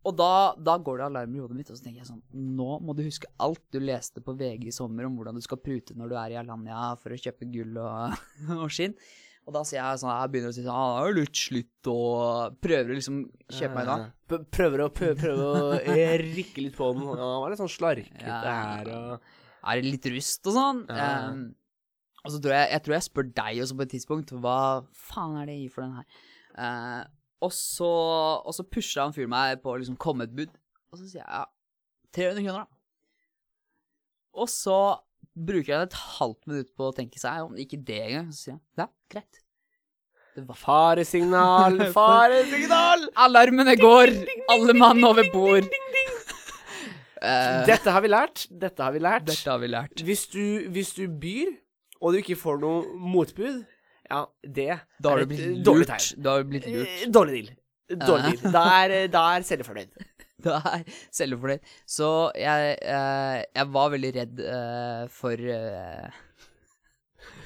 [0.08, 2.22] Og da, da går det alarm i hodet mitt, og så tenker jeg sånn
[2.56, 5.60] Nå må du huske alt du leste på VG i sommer om hvordan du skal
[5.60, 8.16] prute når du er i Alanya for å kjøpe gull og,
[8.62, 8.96] og skinn.
[9.50, 11.88] Og da sier jeg sånn Jeg begynner å si sånn Han er jo litt slutt',
[11.90, 14.10] og prøver å liksom kjøpe meg unna.
[14.30, 17.08] P- Prøver å, prøver, prøver å rikke litt på den.
[17.10, 18.42] Ja, Han var litt sånn slarkete Ja.
[18.46, 19.32] her og
[19.74, 20.84] Er det litt rust og sånn?
[20.88, 21.08] Ja.
[21.34, 21.48] Um,
[22.24, 24.58] og så tror jeg Jeg tror jeg spør deg også på et tidspunkt Hva
[25.10, 26.22] faen er det gir for den her?
[26.60, 27.02] Eh,
[27.45, 27.89] og så
[28.43, 30.52] Og så pusher han fyren meg på å liksom komme et bud.
[30.91, 31.45] Og så sier jeg ja,
[32.17, 32.80] 300 kroner, da.
[34.39, 34.80] Og så
[35.39, 38.34] bruker han et halvt minutt på å tenke seg om ikke det engang.
[38.34, 39.43] Så sier han ja, greit.
[40.36, 43.08] Det var Faresignal, faresignal!
[43.25, 44.13] Alarmene går!
[44.54, 45.67] Alle mann over bord.
[47.19, 48.45] Dette har vi lært.
[48.47, 49.25] Dette har vi lært.
[49.28, 50.04] dette har vi lært.
[50.06, 51.52] Hvis du, hvis du byr,
[51.99, 53.65] og du ikke får noe motbud,
[54.10, 54.69] ja, det
[55.02, 56.13] Da har du blitt lurt.
[56.17, 57.04] Da har du blitt lurt.
[57.13, 57.52] Dårlig deal.
[58.06, 58.54] Dårlig deal.
[58.54, 59.91] Da er, da er selvfornøyd.
[60.39, 61.65] Da er selvfornøyd.
[61.84, 62.08] Så
[62.39, 66.19] jeg, eh, jeg var veldig redd eh, for eh,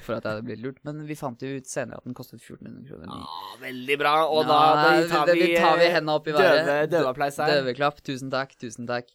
[0.05, 0.77] For at jeg hadde blitt lurt.
[0.85, 3.23] Men vi fant jo ut senere at den kostet 1400 kroner.
[3.23, 4.13] Ja, veldig bra.
[4.29, 6.91] Og da, da tar vi- vi, vi tar vi eh, hendene opp i døve, været.
[6.93, 7.55] døveapplaus her.
[7.57, 8.03] Døveklapp.
[8.05, 9.09] Tusen takk, tusen takk.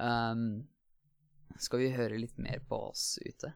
[0.00, 0.46] Um,
[1.60, 3.52] skal vi høre litt mer på oss ute?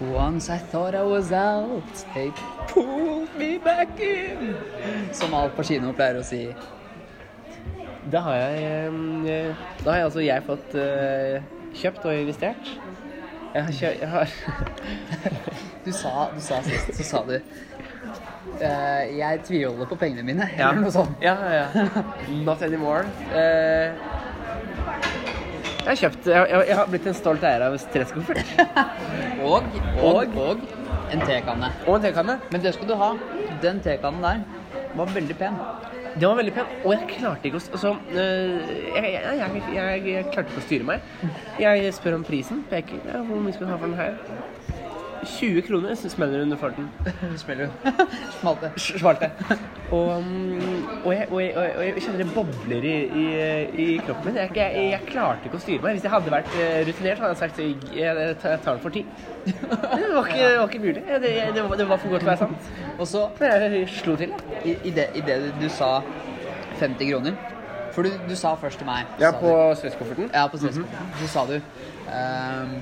[0.00, 2.32] Once I thought I was out, they
[2.68, 4.54] pulled me back in.
[5.12, 6.48] Som alt på kino pleier å si.
[8.10, 8.64] Da har jeg
[9.30, 11.38] eh, Da har jeg altså jeg fått eh,
[11.80, 12.72] kjøpt og investert.
[13.54, 13.70] Jeg har,
[14.02, 14.28] jeg har
[15.84, 20.72] Du sa, du sa sist, så sa du eh, Jeg tviholder på pengene mine, Ja.
[20.72, 21.14] eller noe sånt.
[21.22, 22.04] Ja, ja, ja.
[22.44, 23.06] Not anymore.
[25.84, 28.52] Jeg har kjøpt Jeg, jeg, jeg har blitt en stolt eier av stresskoffert.
[29.44, 29.66] Og,
[30.00, 30.62] og, og
[31.12, 31.68] en tekanne.
[31.84, 32.38] Og en tekanne.
[32.54, 33.10] Men det skal du ha.
[33.60, 34.40] Den tekannen der
[34.96, 35.58] var veldig pen.
[36.14, 39.14] Den var veldig pen, og jeg klarte ikke å altså, øh, jeg,
[39.74, 41.08] jeg klarte ikke å styre meg.
[41.58, 42.62] Jeg spør om prisen.
[42.70, 43.02] Peker.
[43.10, 44.14] Ja, hvor mye skal du ha for den her?
[45.26, 46.86] 20 kroner, så smeller under farten.
[47.42, 47.90] Smeller du?
[48.40, 48.70] Smalte.
[48.76, 49.30] Smalte.
[49.90, 53.24] Og, mm, og, jeg, og, jeg, og jeg kjenner det bobler i, i,
[53.84, 54.36] i kroppen min.
[54.42, 55.96] Jeg, jeg, jeg klarte ikke å styre meg.
[55.98, 59.04] Hvis jeg hadde vært eh, rutinert, hadde jeg sagt jeg, jeg tar den for ti.
[59.44, 61.02] Det var ikke, det var ikke mulig.
[61.08, 62.68] Det, det, var, det var for godt til å være sant.
[62.98, 64.32] Og så, Men jeg slo til.
[64.64, 65.90] i, i, det, i det du sa
[66.80, 67.36] 50 kroner
[67.94, 70.30] For du, du sa først til meg Ja, på stresskofferten.
[70.34, 71.12] ja, på stresskofferten.
[71.20, 72.78] Så sa du ehm,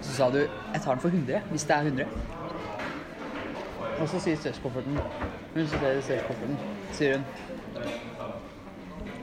[0.00, 2.06] Så sa du 'Jeg tar den for 100, hvis det er 100'.
[4.00, 4.98] Og så sier stresskofferten
[5.54, 6.58] Hun studerer stresskofferten,
[6.92, 7.24] sier hun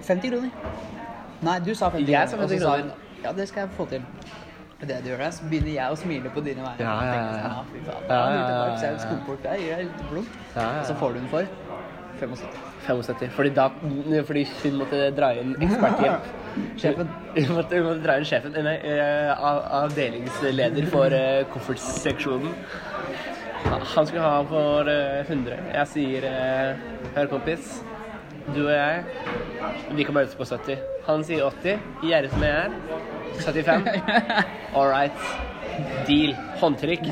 [0.01, 0.49] 50 kroner.
[1.41, 2.43] Nei, du sa 50 Jeg sa kroner.
[2.43, 2.91] og så 50 sa hun
[3.23, 4.01] ja, det skal jeg få til.
[4.81, 6.75] Det du gjør der, så begynner jeg å smile på dine vegne.
[6.79, 7.21] Ja, ja, ja.
[7.21, 8.97] Og tenker sånn, fy faen, Ja, ja, ja, ja, ja, ja.
[8.97, 10.27] skogport der, gir deg litt blunk.
[10.55, 11.47] Ja, ja, Og så får du den for
[12.19, 12.47] 75.
[12.87, 13.31] 75.
[13.31, 13.69] Fordi, da,
[14.27, 16.29] fordi hun måtte dra inn eksperthjelp.
[16.79, 17.09] Sjefen.
[17.35, 22.53] Vi måtte, hun måtte dra inn sjefen, nei, eh, av- avdelingsleder for eh, koffertseksjonen.
[23.95, 25.57] Han skulle ha for eh, 100.
[25.73, 27.79] Jeg sier eh, Hør, kompis.
[28.53, 29.03] Du og jeg,
[29.97, 30.77] vi kan møtes på 70.
[31.07, 31.79] Han sier 80.
[32.05, 32.75] Gjerrig som jeg er.
[33.41, 33.89] 75.
[34.77, 35.25] All right.
[36.07, 36.35] Deal.
[36.61, 37.09] Håndtrykk.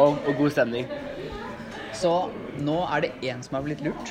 [0.00, 0.88] Og, og god stemning.
[1.96, 2.14] Så
[2.64, 4.10] nå er det én som har blitt lurt,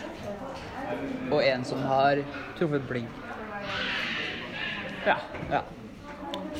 [1.33, 2.21] og én som har
[2.57, 3.19] truffet blink.
[5.05, 5.17] Ja.
[5.51, 5.61] Ja.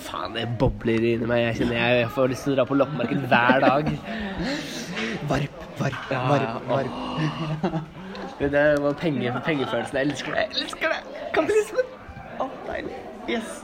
[0.05, 1.41] Faen, det bobler inni meg.
[1.47, 3.91] Jeg kjenner jeg får lyst til å dra på loppemarked hver dag.
[5.29, 7.77] Varp, varp, Ja, varp, varp.
[8.39, 9.97] Det der var penge, pengefølelsen.
[9.97, 10.43] Jeg elsker det.
[10.43, 11.21] Jeg elsker det!
[11.34, 11.93] Kapitalismen!
[12.43, 12.97] Å, deilig.
[13.31, 13.62] Yes.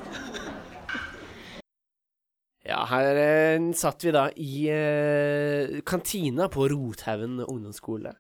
[2.65, 8.15] Ja, her eh, satt vi da i eh, kantina på Rothaugen ungdomsskole.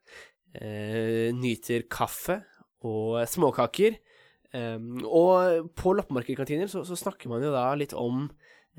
[0.51, 2.41] Eh, nyter kaffe
[2.83, 3.95] og småkaker.
[4.51, 8.25] Um, og på loppemarkedkantiner så, så snakker man jo da litt om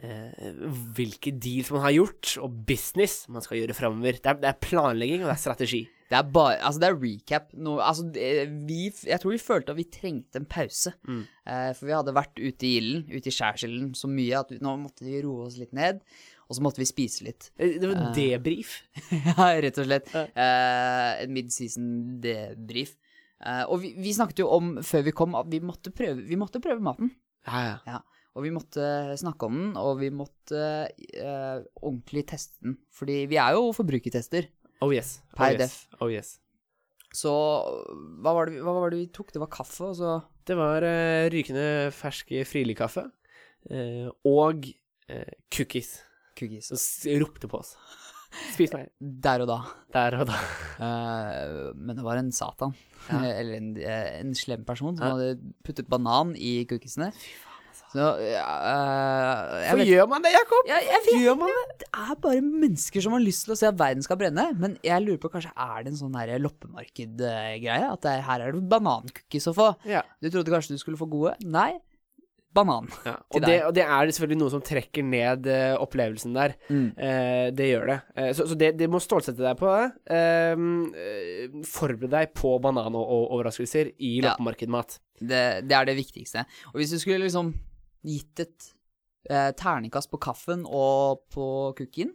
[0.02, 0.52] eh,
[0.96, 4.18] hvilke deals man har gjort, og business man skal gjøre framover.
[4.20, 5.82] Det, det er planlegging, og det er strategi.
[6.12, 7.46] Det er bare Altså, det er recap.
[7.56, 10.92] No, altså, vi Jeg tror vi følte at vi trengte en pause.
[11.08, 11.22] Mm.
[11.48, 14.60] Eh, for vi hadde vært ute i ilden, ute i skjærsilden, så mye at vi,
[14.60, 16.02] nå måtte vi roe oss litt ned.
[16.50, 17.48] Og så måtte vi spise litt.
[17.56, 18.82] Eh, Det var debrief.
[19.30, 20.12] ja, rett og slett.
[20.12, 20.26] Ja.
[20.36, 21.88] Eh, en midseason
[22.20, 22.92] debrief.
[23.42, 26.38] Eh, og vi, vi snakket jo om før vi kom at vi måtte prøve, vi
[26.38, 27.12] måtte prøve maten.
[27.48, 27.76] Ja, ja.
[27.88, 28.00] Ja.
[28.32, 28.84] Og vi måtte
[29.20, 32.78] snakke om den, og vi måtte uh, ordentlig teste den.
[32.96, 34.46] Fordi vi er jo forbrukertester.
[34.80, 35.18] Oh yes.
[35.34, 35.60] Oh Per yes.
[35.60, 35.98] def.
[36.00, 36.30] Oh yes.
[37.12, 37.32] Så
[38.24, 39.34] hva var, det, hva var det vi tok?
[39.34, 40.14] Det var kaffe, og så
[40.48, 43.04] Det var uh, rykende fersk Frili-kaffe
[43.70, 44.64] eh, og
[45.12, 45.98] uh, cookies
[46.38, 46.72] cookies.
[46.72, 47.76] som ropte på oss.
[48.54, 48.88] Spis meg.
[49.00, 49.58] Der og da.
[49.94, 50.40] Der og da.
[50.80, 52.74] Uh, men det var en satan.
[53.10, 53.20] Ja.
[53.38, 55.14] Eller en, eh, en slem person som Ja.
[55.14, 57.10] hadde puttet banan i cookiesene.
[57.92, 60.68] Så uh, eh, jeg Hvorfor vet- gjør man det, Jakob?
[60.70, 60.78] Ja,
[61.12, 61.76] Gjør man det?
[61.84, 64.46] Det er bare mennesker som har lyst til å se at verden skal brenne.
[64.56, 66.16] Men jeg lurer på, kanskje er det en sånn
[66.46, 67.90] loppemarked-greie?
[67.92, 69.68] At det er, her er det banancookies å få.
[69.88, 70.00] Ja.
[70.24, 71.36] Du trodde kanskje du skulle få gode?
[71.44, 71.74] Nei.
[72.52, 72.88] Banan.
[73.06, 73.14] ja.
[73.32, 73.62] Til Og, det, deg.
[73.66, 76.54] og det er selvfølgelig noe som trekker ned uh, opplevelsen der.
[76.68, 76.88] Mm.
[76.98, 77.98] Uh, det gjør det.
[78.18, 79.86] Uh, så så det, det må stålsette deg på det.
[81.68, 84.28] Forbered deg på banan- og, og overraskelser i Ja.
[84.30, 84.98] loppemarkedmat.
[85.22, 86.44] Det, det er det viktigste.
[86.72, 87.54] Og hvis du skulle liksom
[88.04, 88.72] gitt et
[89.56, 91.44] terningkast på kaffen og på
[91.78, 92.08] cookien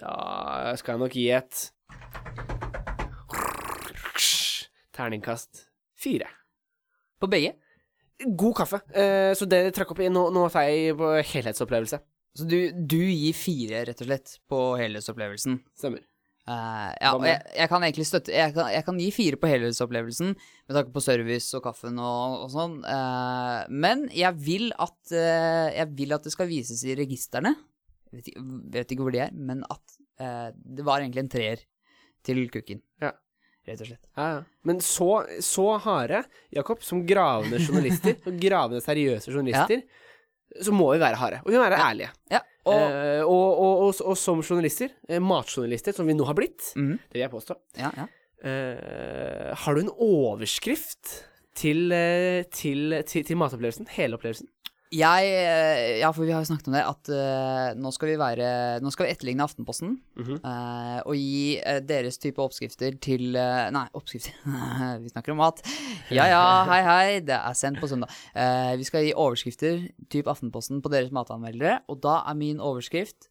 [0.00, 1.58] Da skal jeg nok gi et
[4.96, 5.66] Terningkast
[6.00, 6.28] fire.
[7.20, 7.52] På begge.
[8.24, 8.80] God kaffe.
[8.96, 11.98] Eh, så det trakk opp i Nå, nå tar jeg på helhetsopplevelse.
[12.36, 15.58] Så du, du gir fire, rett og slett, på helhetsopplevelsen.
[15.76, 16.02] Stemmer.
[16.46, 19.48] Eh, ja, og jeg, jeg kan egentlig støtte jeg kan, jeg kan gi fire på
[19.50, 22.76] helhetsopplevelsen, med tanke på service og kaffen og, og sånn.
[22.86, 27.54] Eh, men jeg vil, at, eh, jeg vil at det skal vises i registrene.
[28.12, 28.44] Jeg vet, ikke-
[28.76, 31.64] vet ikke hvor de er, men at eh, det var egentlig en treer
[32.26, 32.80] til kukken.
[33.02, 33.12] Ja.
[33.66, 34.02] Rett og slett.
[34.14, 34.42] Ja, ja.
[34.68, 35.10] Men så,
[35.42, 36.22] så harde,
[36.54, 39.82] Jakob, som gravende journalister, som gravende seriøse journalister,
[40.62, 41.40] så må vi være harde.
[41.44, 42.12] Og vi må være ærlige.
[42.32, 46.72] Ja, og Eh, og, og, og, som journalister, eh, matjournalister, som vi nå har blitt,
[46.74, 46.94] mm.
[46.98, 48.06] det vil jeg påstå, ja, ja.
[48.42, 51.12] eh, har du en overskrift
[51.56, 53.90] til, eh, til, til, til matopplevelsen?
[53.94, 54.50] Hele opplevelsen?
[54.96, 58.16] Jeg eh, Ja, for vi har jo snakket om det, at uh, nå skal vi
[58.20, 58.48] være
[58.84, 59.96] Nå skal vi etterligne Aftenposten.
[60.16, 60.38] Mm -hmm.
[60.44, 64.32] uh, og gi uh, deres type oppskrifter til Nei, oppskrifter
[65.02, 65.62] Vi snakker om mat.
[66.10, 68.08] Ja ja, hei hei, det er sendt på søndag.
[68.76, 73.28] Vi skal gi overskrifter type Aftenposten på deres matanmeldere, og da er min overskrift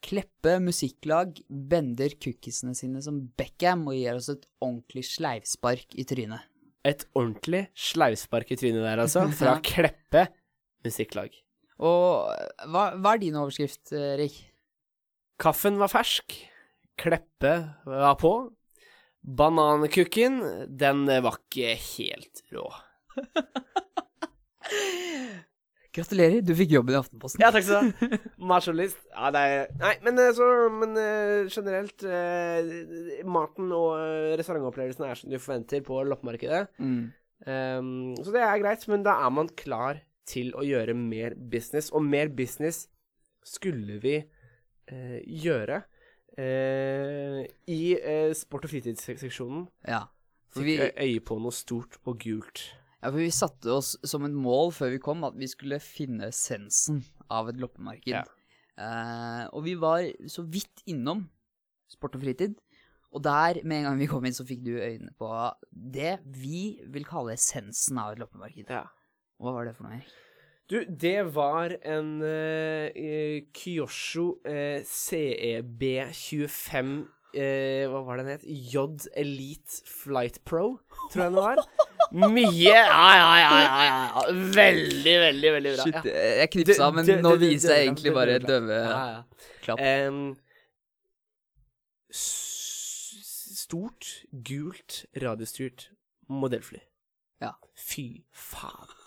[0.00, 6.40] Kleppe musikklag bender cookiesene sine som Beckham og gir oss et ordentlig sleivspark i trynet.
[6.84, 9.26] Et ordentlig sleivspark i trynet der, altså.
[9.40, 10.28] Fra Kleppe
[10.86, 11.34] musikklag.
[11.80, 14.38] Og eh, hva, hva er din overskrift, Rik?
[15.40, 16.36] Kaffen var fersk.
[17.00, 17.54] Kleppe
[17.88, 18.34] var på.
[19.20, 20.40] Banankukken,
[20.80, 22.66] den var ikke helt rå.
[25.90, 27.42] Gratulerer, du fikk jobben i Aftenposten.
[27.42, 28.18] Ja, takk skal du ha.
[28.52, 29.00] Matjournalist.
[29.10, 35.08] Ja, det er Nei, men eh, så Men eh, generelt eh, Maten og eh, restaurantopplevelsen
[35.08, 36.68] er som du forventer på loppemarkedet.
[36.78, 37.10] Mm.
[37.40, 37.90] Um,
[38.20, 39.98] så det er greit, men da er man klar
[40.30, 41.90] til å gjøre mer business.
[41.94, 42.84] Og mer business
[43.46, 45.82] skulle vi eh, gjøre
[46.38, 49.66] eh, i eh, sport- og fritidsseksjonen.
[49.88, 50.04] Ja.
[50.50, 52.64] Fikk vi, øye på noe stort og gult.
[53.00, 56.32] ja, for vi satte oss som et mål før vi kom at vi skulle finne
[56.32, 58.10] essensen av et loppemarked.
[58.16, 58.24] Ja.
[58.80, 61.28] Eh, og vi var så vidt innom
[61.90, 62.58] sport og fritid.
[63.10, 65.28] Og der, med en gang vi kom inn, så fikk du øynene på
[65.70, 68.70] det vi vil kalle essensen av et loppemarked.
[68.70, 68.84] Ja.
[69.40, 70.00] Hva var det for noe?
[70.00, 70.16] Erik?
[70.70, 75.82] Du, det var en uh, Kyosho uh, CEB
[76.14, 76.92] 25
[77.34, 78.44] uh, Hva var det den het?
[78.46, 78.84] J
[79.18, 80.76] Elite Flight Pro,
[81.10, 81.64] tror jeg den var.
[82.10, 84.22] Mye Ja, ja, ja, ja, ja.
[84.54, 85.88] Veldig, veldig, veldig bra.
[85.88, 88.78] Shit, jeg knipsa, men nå viser jeg egentlig bare døve
[89.66, 89.82] klapp.
[93.70, 94.14] Stort,
[94.46, 95.90] gult, radiostyrt
[96.30, 96.82] modellfly.
[97.42, 97.54] Ja.
[97.78, 98.99] Fy faen.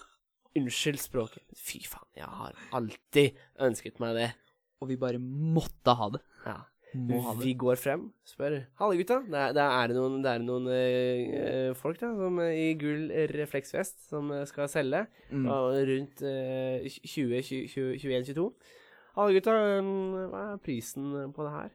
[0.59, 1.43] Unnskyld språket.
[1.57, 4.29] Fy faen, jeg har alltid ønsket meg det.
[4.83, 6.21] Og vi bare måtte ha det.
[6.45, 6.59] Ja.
[6.93, 7.41] Må ha det.
[7.47, 9.15] Vi går frem, spør Halla, gutta.
[9.25, 13.07] Det er, det er noen, det er noen eh, folk da, som, eh, i gul
[13.33, 15.01] refleksvest som skal selge.
[15.33, 15.47] Mm.
[15.89, 18.45] Rundt uh, 20-21-22.
[19.17, 19.55] Halla, gutta.
[19.79, 19.89] um,
[20.29, 21.73] Hva er prisen på det her?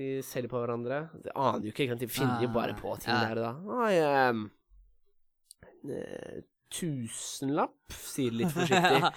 [0.00, 1.04] De selger på hverandre.
[1.22, 1.94] Det aner jo ikke?
[2.02, 3.28] De finner jo bare på ting Ah, ja.
[3.30, 3.52] der og da.
[3.78, 3.94] Nei,
[4.34, 4.42] um,
[5.94, 9.12] eh, tusenlapp, sier de litt forsiktig.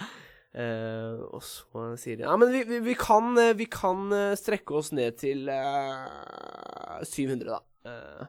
[0.54, 4.36] Eh, og så sier de Ja, men vi, vi, vi kan, eh, vi kan eh,
[4.38, 7.58] strekke oss ned til eh, 700, da.
[7.90, 8.28] Eh,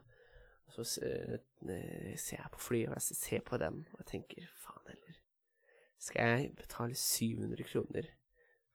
[0.76, 5.20] så ser jeg på flyet, og jeg ser på dem, og jeg tenker faen heller.
[6.02, 8.10] Skal jeg betale 700 kroner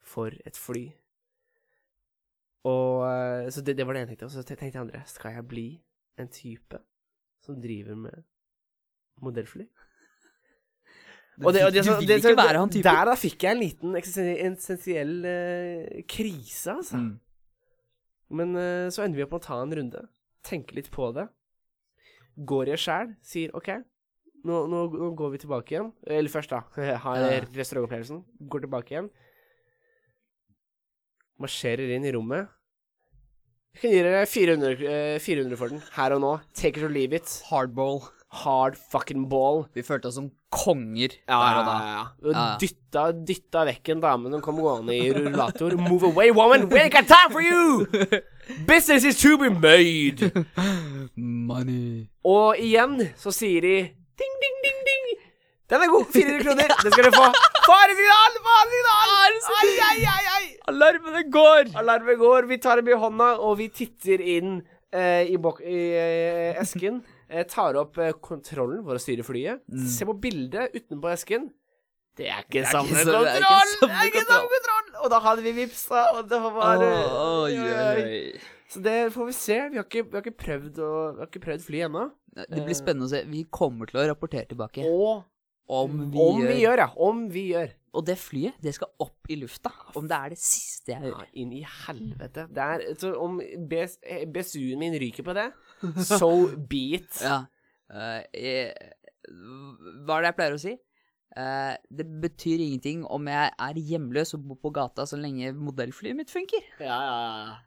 [0.00, 0.86] for et fly?
[2.70, 4.30] Og Så det, det var det ene jeg tenkte.
[4.30, 5.68] Og så tenkte jeg andre Skal jeg bli
[6.20, 6.80] en type
[7.44, 8.24] som driver med
[9.20, 9.68] modellfly?
[11.40, 12.87] Og det, og det, du vil det, ikke være han typen.
[12.87, 17.00] Der da fikk jeg en liten essensiell eksistensiell, eh, krise, altså.
[17.00, 17.12] Mm.
[18.31, 20.03] Men uh, så ender vi opp med å ta en runde,
[20.46, 21.26] tenke litt på det.
[22.50, 23.72] Går i sjæl, sier OK,
[24.46, 25.90] nå, nå, nå går vi tilbake igjen.
[26.07, 26.62] Eller først, da.
[27.05, 27.26] Har
[27.57, 28.22] restaurantopplevelsen.
[28.53, 29.11] Går tilbake igjen.
[31.40, 32.48] Marsjerer inn i rommet.
[33.70, 36.33] Jeg kan gi dere 400, eh, 400 for den, her og nå.
[36.59, 37.29] Take it or leave it.
[37.50, 38.03] Hardball.
[38.42, 39.64] Hard fucking ball.
[39.74, 41.74] Vi følte oss som konger Ja, der og da.
[41.78, 42.32] ja, ja.
[42.34, 42.44] Ja.
[42.60, 45.76] Dytta, dytta vekk en dame som kom gående i rullator.
[45.78, 46.68] Move away, woman!
[46.72, 47.86] We ain't got time for you!
[48.66, 50.32] Business is to be made!
[51.16, 52.08] Money.
[52.26, 53.76] Og igjen så sier de
[54.20, 55.06] ding, ding, ding, ding.
[55.70, 56.08] Den er god!
[56.10, 56.74] 400 kroner.
[56.84, 57.28] Det skal du få.
[57.68, 58.40] Faresignal!
[58.48, 59.38] Faresignal!
[59.60, 60.44] Ai, ai, ai, ai.
[60.72, 61.70] Alarmene går!
[61.78, 62.48] Alarmen går.
[62.50, 64.56] Vi tar dem i hånda, og vi titter inn
[64.90, 66.98] eh, i, bok i eh, esken.
[67.30, 69.62] Eh, tar opp eh, kontrollen for å styre flyet.
[69.94, 71.48] Se på bildet utenpå esken.
[72.18, 73.26] Det er ikke samme kontroll!
[73.80, 74.88] Det er ikke samme kontroll!
[75.04, 78.40] Og da hadde vi vipsa, og det var bare oh, oi, oi.
[78.70, 79.58] Så det får vi se.
[79.70, 82.06] Vi har ikke, vi har ikke prøvd å Vi har ikke prøvd fly ennå.
[82.40, 83.22] Det blir spennende å se.
[83.30, 85.22] Vi kommer til å rapportere tilbake Og
[85.70, 86.88] om vi, om gjør vi gjør, ja.
[86.98, 87.74] Om vi gjør.
[87.94, 89.70] Og det flyet, det skal opp i lufta.
[89.98, 91.28] Om det er det siste jeg Ja, gjør.
[91.42, 92.46] inn i helvete.
[92.66, 93.38] Er, så om
[93.70, 95.48] BS, eh, BSU-en min ryker på det,
[96.20, 96.30] so
[96.70, 97.10] be it.
[97.24, 97.42] Ja.
[97.90, 98.70] Uh, jeg,
[100.06, 100.76] hva er det jeg pleier å si?
[101.30, 106.18] Uh, det betyr ingenting om jeg er hjemløs og bor på gata så lenge modellflyet
[106.18, 106.64] mitt funker.
[106.82, 107.58] Ja, ja, ja.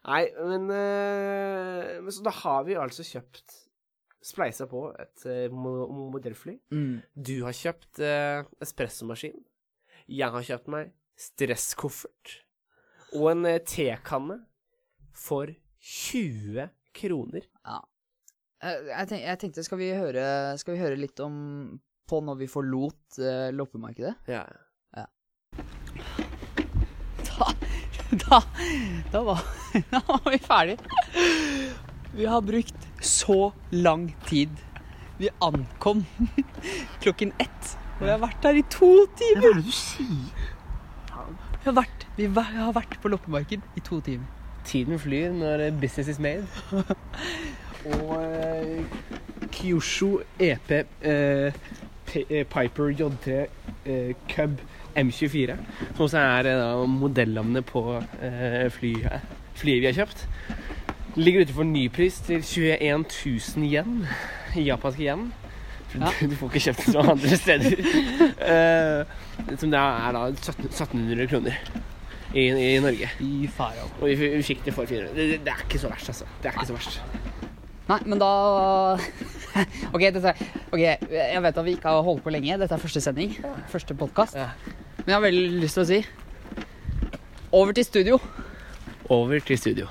[0.00, 3.58] Nei, men, uh, men Så da har vi altså kjøpt
[4.20, 6.58] Spleisa på et eh, mo modellfly.
[7.16, 9.38] Du har kjøpt eh, espressomaskin.
[10.12, 12.34] Jeg har kjøpt meg stresskoffert.
[13.16, 14.42] Og en eh, tekanne
[15.16, 15.48] for
[15.80, 17.46] 20 kroner.
[17.64, 17.80] Ja.
[18.62, 20.24] Eh, Jeg, tenk, jeg tenkte, skal vi, høre,
[20.60, 24.16] skal vi høre litt om på når vi forlot uh, loppemarkedet.
[24.26, 24.42] Ja.
[27.30, 27.46] Da,
[28.10, 28.40] da,
[29.12, 29.44] da, var,
[29.92, 30.76] da var vi ferdig.
[32.16, 34.50] Vi har brukt så lang tid.
[35.20, 36.02] Vi ankom
[37.04, 39.44] klokken ett, og vi har vært der i to timer.
[39.44, 40.50] Hva er det du sier?
[41.60, 44.39] Vi har vært, vi har vært på loppemarked i to timer.
[44.64, 46.46] Tiden flyr når eh, business is made.
[47.94, 48.84] Og eh,
[49.52, 51.52] Kyosho EP eh,
[52.14, 53.28] eh, Piper JT
[53.86, 54.60] eh, Cub
[54.96, 55.56] M24,
[55.94, 57.84] som også er da modellnavnet på
[58.22, 59.20] eh, flyet,
[59.54, 60.26] flyet vi har kjøpt,
[61.16, 63.04] ligger ute for nypris til 21
[63.56, 64.06] 000 yen,
[64.56, 65.30] japanske yen.
[65.94, 66.10] Ja.
[66.20, 67.80] Du får ikke kjøpt det noen andre steder.
[68.50, 71.58] Eh, som da er da 17 1700 kroner
[72.34, 73.10] i, i Norge.
[74.00, 75.14] Og vi, vi fikk det for 400.
[75.16, 76.28] Det, det er ikke så verst, altså.
[76.42, 77.00] Det er ikke så verst.
[77.90, 78.30] Nei, men da
[79.94, 80.34] OK, dette,
[80.70, 82.58] ok, jeg vet at vi ikke har holdt på lenge.
[82.60, 83.34] Dette er første sending.
[83.72, 84.38] Første podkast.
[84.38, 84.52] Ja.
[85.00, 86.02] Men jeg har veldig lyst til å si
[87.50, 88.20] over til studio.
[89.10, 89.88] Over til studio.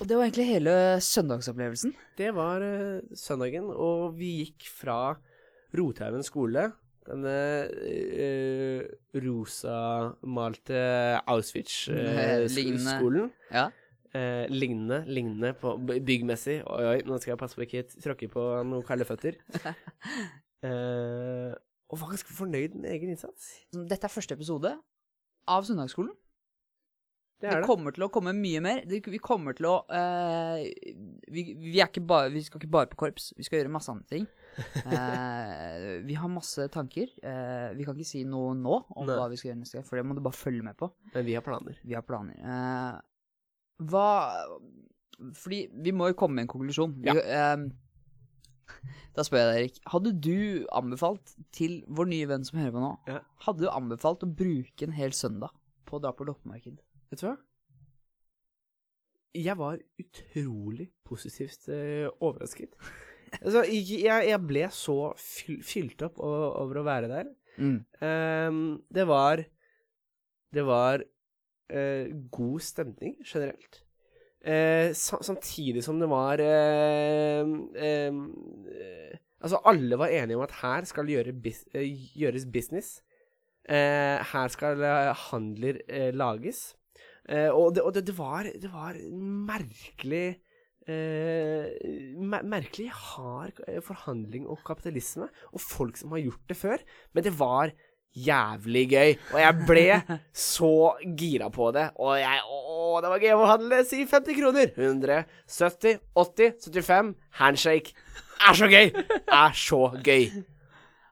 [0.00, 1.94] Og det var egentlig hele søndagsopplevelsen.
[2.20, 4.98] Det var eh, søndagen, og vi gikk fra
[5.76, 6.66] Rothaugen skole,
[7.10, 7.36] denne
[7.70, 8.82] uh,
[9.26, 10.80] rosamalte
[11.26, 13.30] Auschwitz-skolen.
[13.50, 13.70] Ja.
[14.10, 16.56] Eh, lignende, lignende på byggmessig.
[16.66, 19.40] Oi, oi, nå skal jeg passe på ikke tråkke på noen kalde føtter.
[20.60, 21.54] Eh,
[21.88, 23.46] og var ganske fornøyd med egen innsats.
[23.72, 24.74] Dette er første episode
[25.48, 26.10] av Søndagsskolen.
[27.40, 27.66] Det Det, det.
[27.66, 28.82] kommer til å komme mye mer.
[28.84, 30.60] Det, vi kommer til å uh,
[31.32, 33.88] vi, vi, er ikke bare, vi skal ikke bare på korps, vi skal gjøre masse
[33.92, 34.26] andre ting.
[34.84, 37.08] Uh, vi har masse tanker.
[37.24, 39.16] Uh, vi kan ikke si noe nå om Nei.
[39.16, 40.90] hva vi skal gjøre neste gang, for det må du bare følge med på.
[41.14, 41.80] Men vi har planer.
[41.80, 43.00] Vi har planer.
[43.80, 44.08] Hva
[45.40, 46.92] Fordi vi må jo komme med en konklusjon.
[47.00, 47.64] Vi, eh,
[49.16, 49.80] da spør jeg deg, Erik.
[49.94, 53.18] Hadde du anbefalt til vår nye venn som hører på nå, Ja.
[53.46, 55.56] hadde du anbefalt å bruke en hel søndag
[55.88, 56.78] på å dra på loppemarked?
[57.10, 57.36] Vet du hva?
[59.34, 62.74] Jeg var utrolig positivt eh, overrasket.
[63.30, 67.28] Altså, jeg, jeg ble så fyl, fylt opp over å være der.
[67.62, 67.76] Mm.
[68.02, 68.56] Um,
[68.90, 69.44] det var
[70.50, 73.84] Det var uh, god stemning generelt.
[74.42, 77.44] Uh, samtidig som det var uh,
[79.40, 82.98] Altså, alle var enige om at her skal gjøre bis, gjøres business.
[83.70, 84.82] Her skal
[85.30, 85.78] handler
[86.12, 86.74] lages.
[87.30, 88.96] Eh, og det, og det, det, var, det var
[89.50, 90.24] merkelig
[90.90, 91.68] eh,
[92.18, 96.82] mer merkelig hard forhandling og kapitalisme, og folk som har gjort det før.
[97.14, 97.72] Men det var
[98.10, 99.86] jævlig gøy, og jeg ble
[100.52, 100.74] så
[101.18, 101.90] gira på det.
[102.02, 103.82] Og jeg Å, det var gøy å handle!
[103.86, 104.72] Si 50 kroner!
[104.74, 107.12] 100, 70, 80, 75.
[107.38, 107.94] Handshake.
[108.40, 108.90] Er så gøy!
[109.30, 110.26] Er så gøy.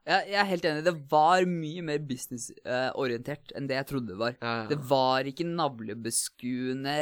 [0.08, 0.84] Jeg, jeg er helt enig.
[0.86, 4.38] Det var mye mer businessorientert enn det jeg trodde det var.
[4.40, 4.66] Ja, ja.
[4.70, 6.94] Det var ikke navlebeskuende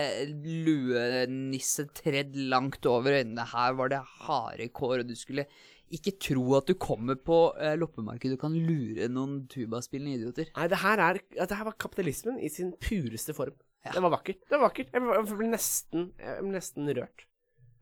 [0.67, 3.47] luenisse tredd langt over øynene.
[3.53, 5.47] Her var det harde kår, og du skulle
[5.95, 10.51] ikke tro at du kommer på eh, loppemarkedet og kan lure noen tubaspillende idioter.
[10.57, 13.55] Nei, det her, er, det her var kapitalismen i sin pureste form.
[13.87, 13.93] Ja.
[13.95, 14.41] Det var vakkert.
[14.43, 14.91] Det var vakkert.
[14.91, 17.27] Jeg ble, nesten, jeg ble nesten rørt.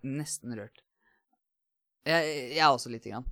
[0.04, 0.84] Nesten rørt.
[2.04, 3.24] Jeg, jeg også lite grann.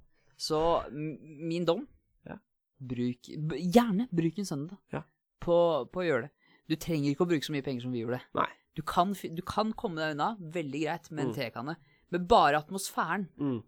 [0.42, 0.58] Så
[0.92, 1.84] min dom
[2.26, 2.36] Ja.
[2.82, 3.28] bruk,
[3.76, 5.02] Gjerne bruk en søndag Ja.
[5.40, 5.56] på,
[5.92, 6.30] på å gjøre det.
[6.68, 8.20] Du trenger ikke å bruke så mye penger som vi gjorde.
[8.34, 8.48] Nei.
[8.74, 11.36] Du kan, du kan komme deg unna veldig greit med en Mm.
[11.36, 11.76] tekanne,
[12.10, 13.62] men bare atmosfæren Mm.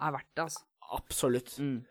[0.00, 0.62] er verdt det, altså.
[0.92, 1.54] Absolutt.
[1.58, 1.84] Mm.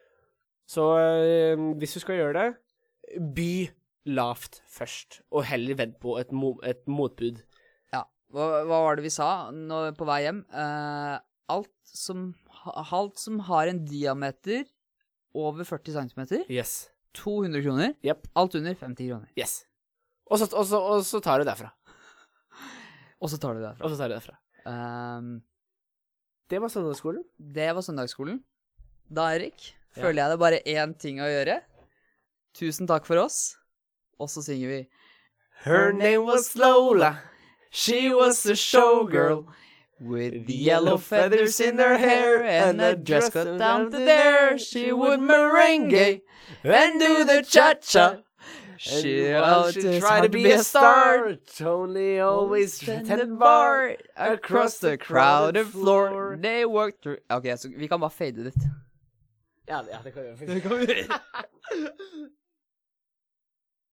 [0.67, 3.69] Så øh, hvis du skal gjøre det, by
[4.05, 7.41] lavt først, og heller vent på et, mo et motbud.
[7.91, 8.03] Ja.
[8.31, 10.43] Hva, hva var det vi sa nå, på vei hjem?
[10.53, 11.17] Uh,
[11.49, 12.33] alt, som,
[12.65, 14.65] ha- alt som har en diameter
[15.33, 16.89] over 40 cm, Yes.
[17.13, 17.93] 200 kroner.
[18.03, 18.27] Yep.
[18.35, 19.29] Alt under 50 kroner.
[19.37, 19.65] Yes.
[20.29, 21.71] Og så, og, så, og så tar du derfra.
[23.21, 23.83] Og så tar du derfra.
[23.85, 24.37] Og så tar du derfra.
[24.65, 25.41] Um,
[26.49, 27.23] Det var søndagsskolen.
[27.39, 28.41] det var søndagsskolen.
[29.09, 30.01] Da, Erik, Ja.
[30.03, 31.59] føler jeg det er bare én ting å gjøre.
[32.55, 33.55] Tusen takk for oss.
[34.19, 34.87] Og så synger vi
[35.65, 37.17] Her name was Lola.
[37.71, 39.45] She was a showgirl.
[40.03, 45.21] With yellow feathers in her hair and a dress cut down to there, she would
[45.21, 46.21] merengue
[46.63, 48.17] and do the cha-cha.
[48.77, 55.67] She out well, try to be a star, Only always bar bar across the crowded
[55.67, 56.37] floor.
[56.41, 58.55] They walked through Ok, så vi kan bare fade det ut.
[59.67, 61.07] Ja, ja, det kan vi gjøre.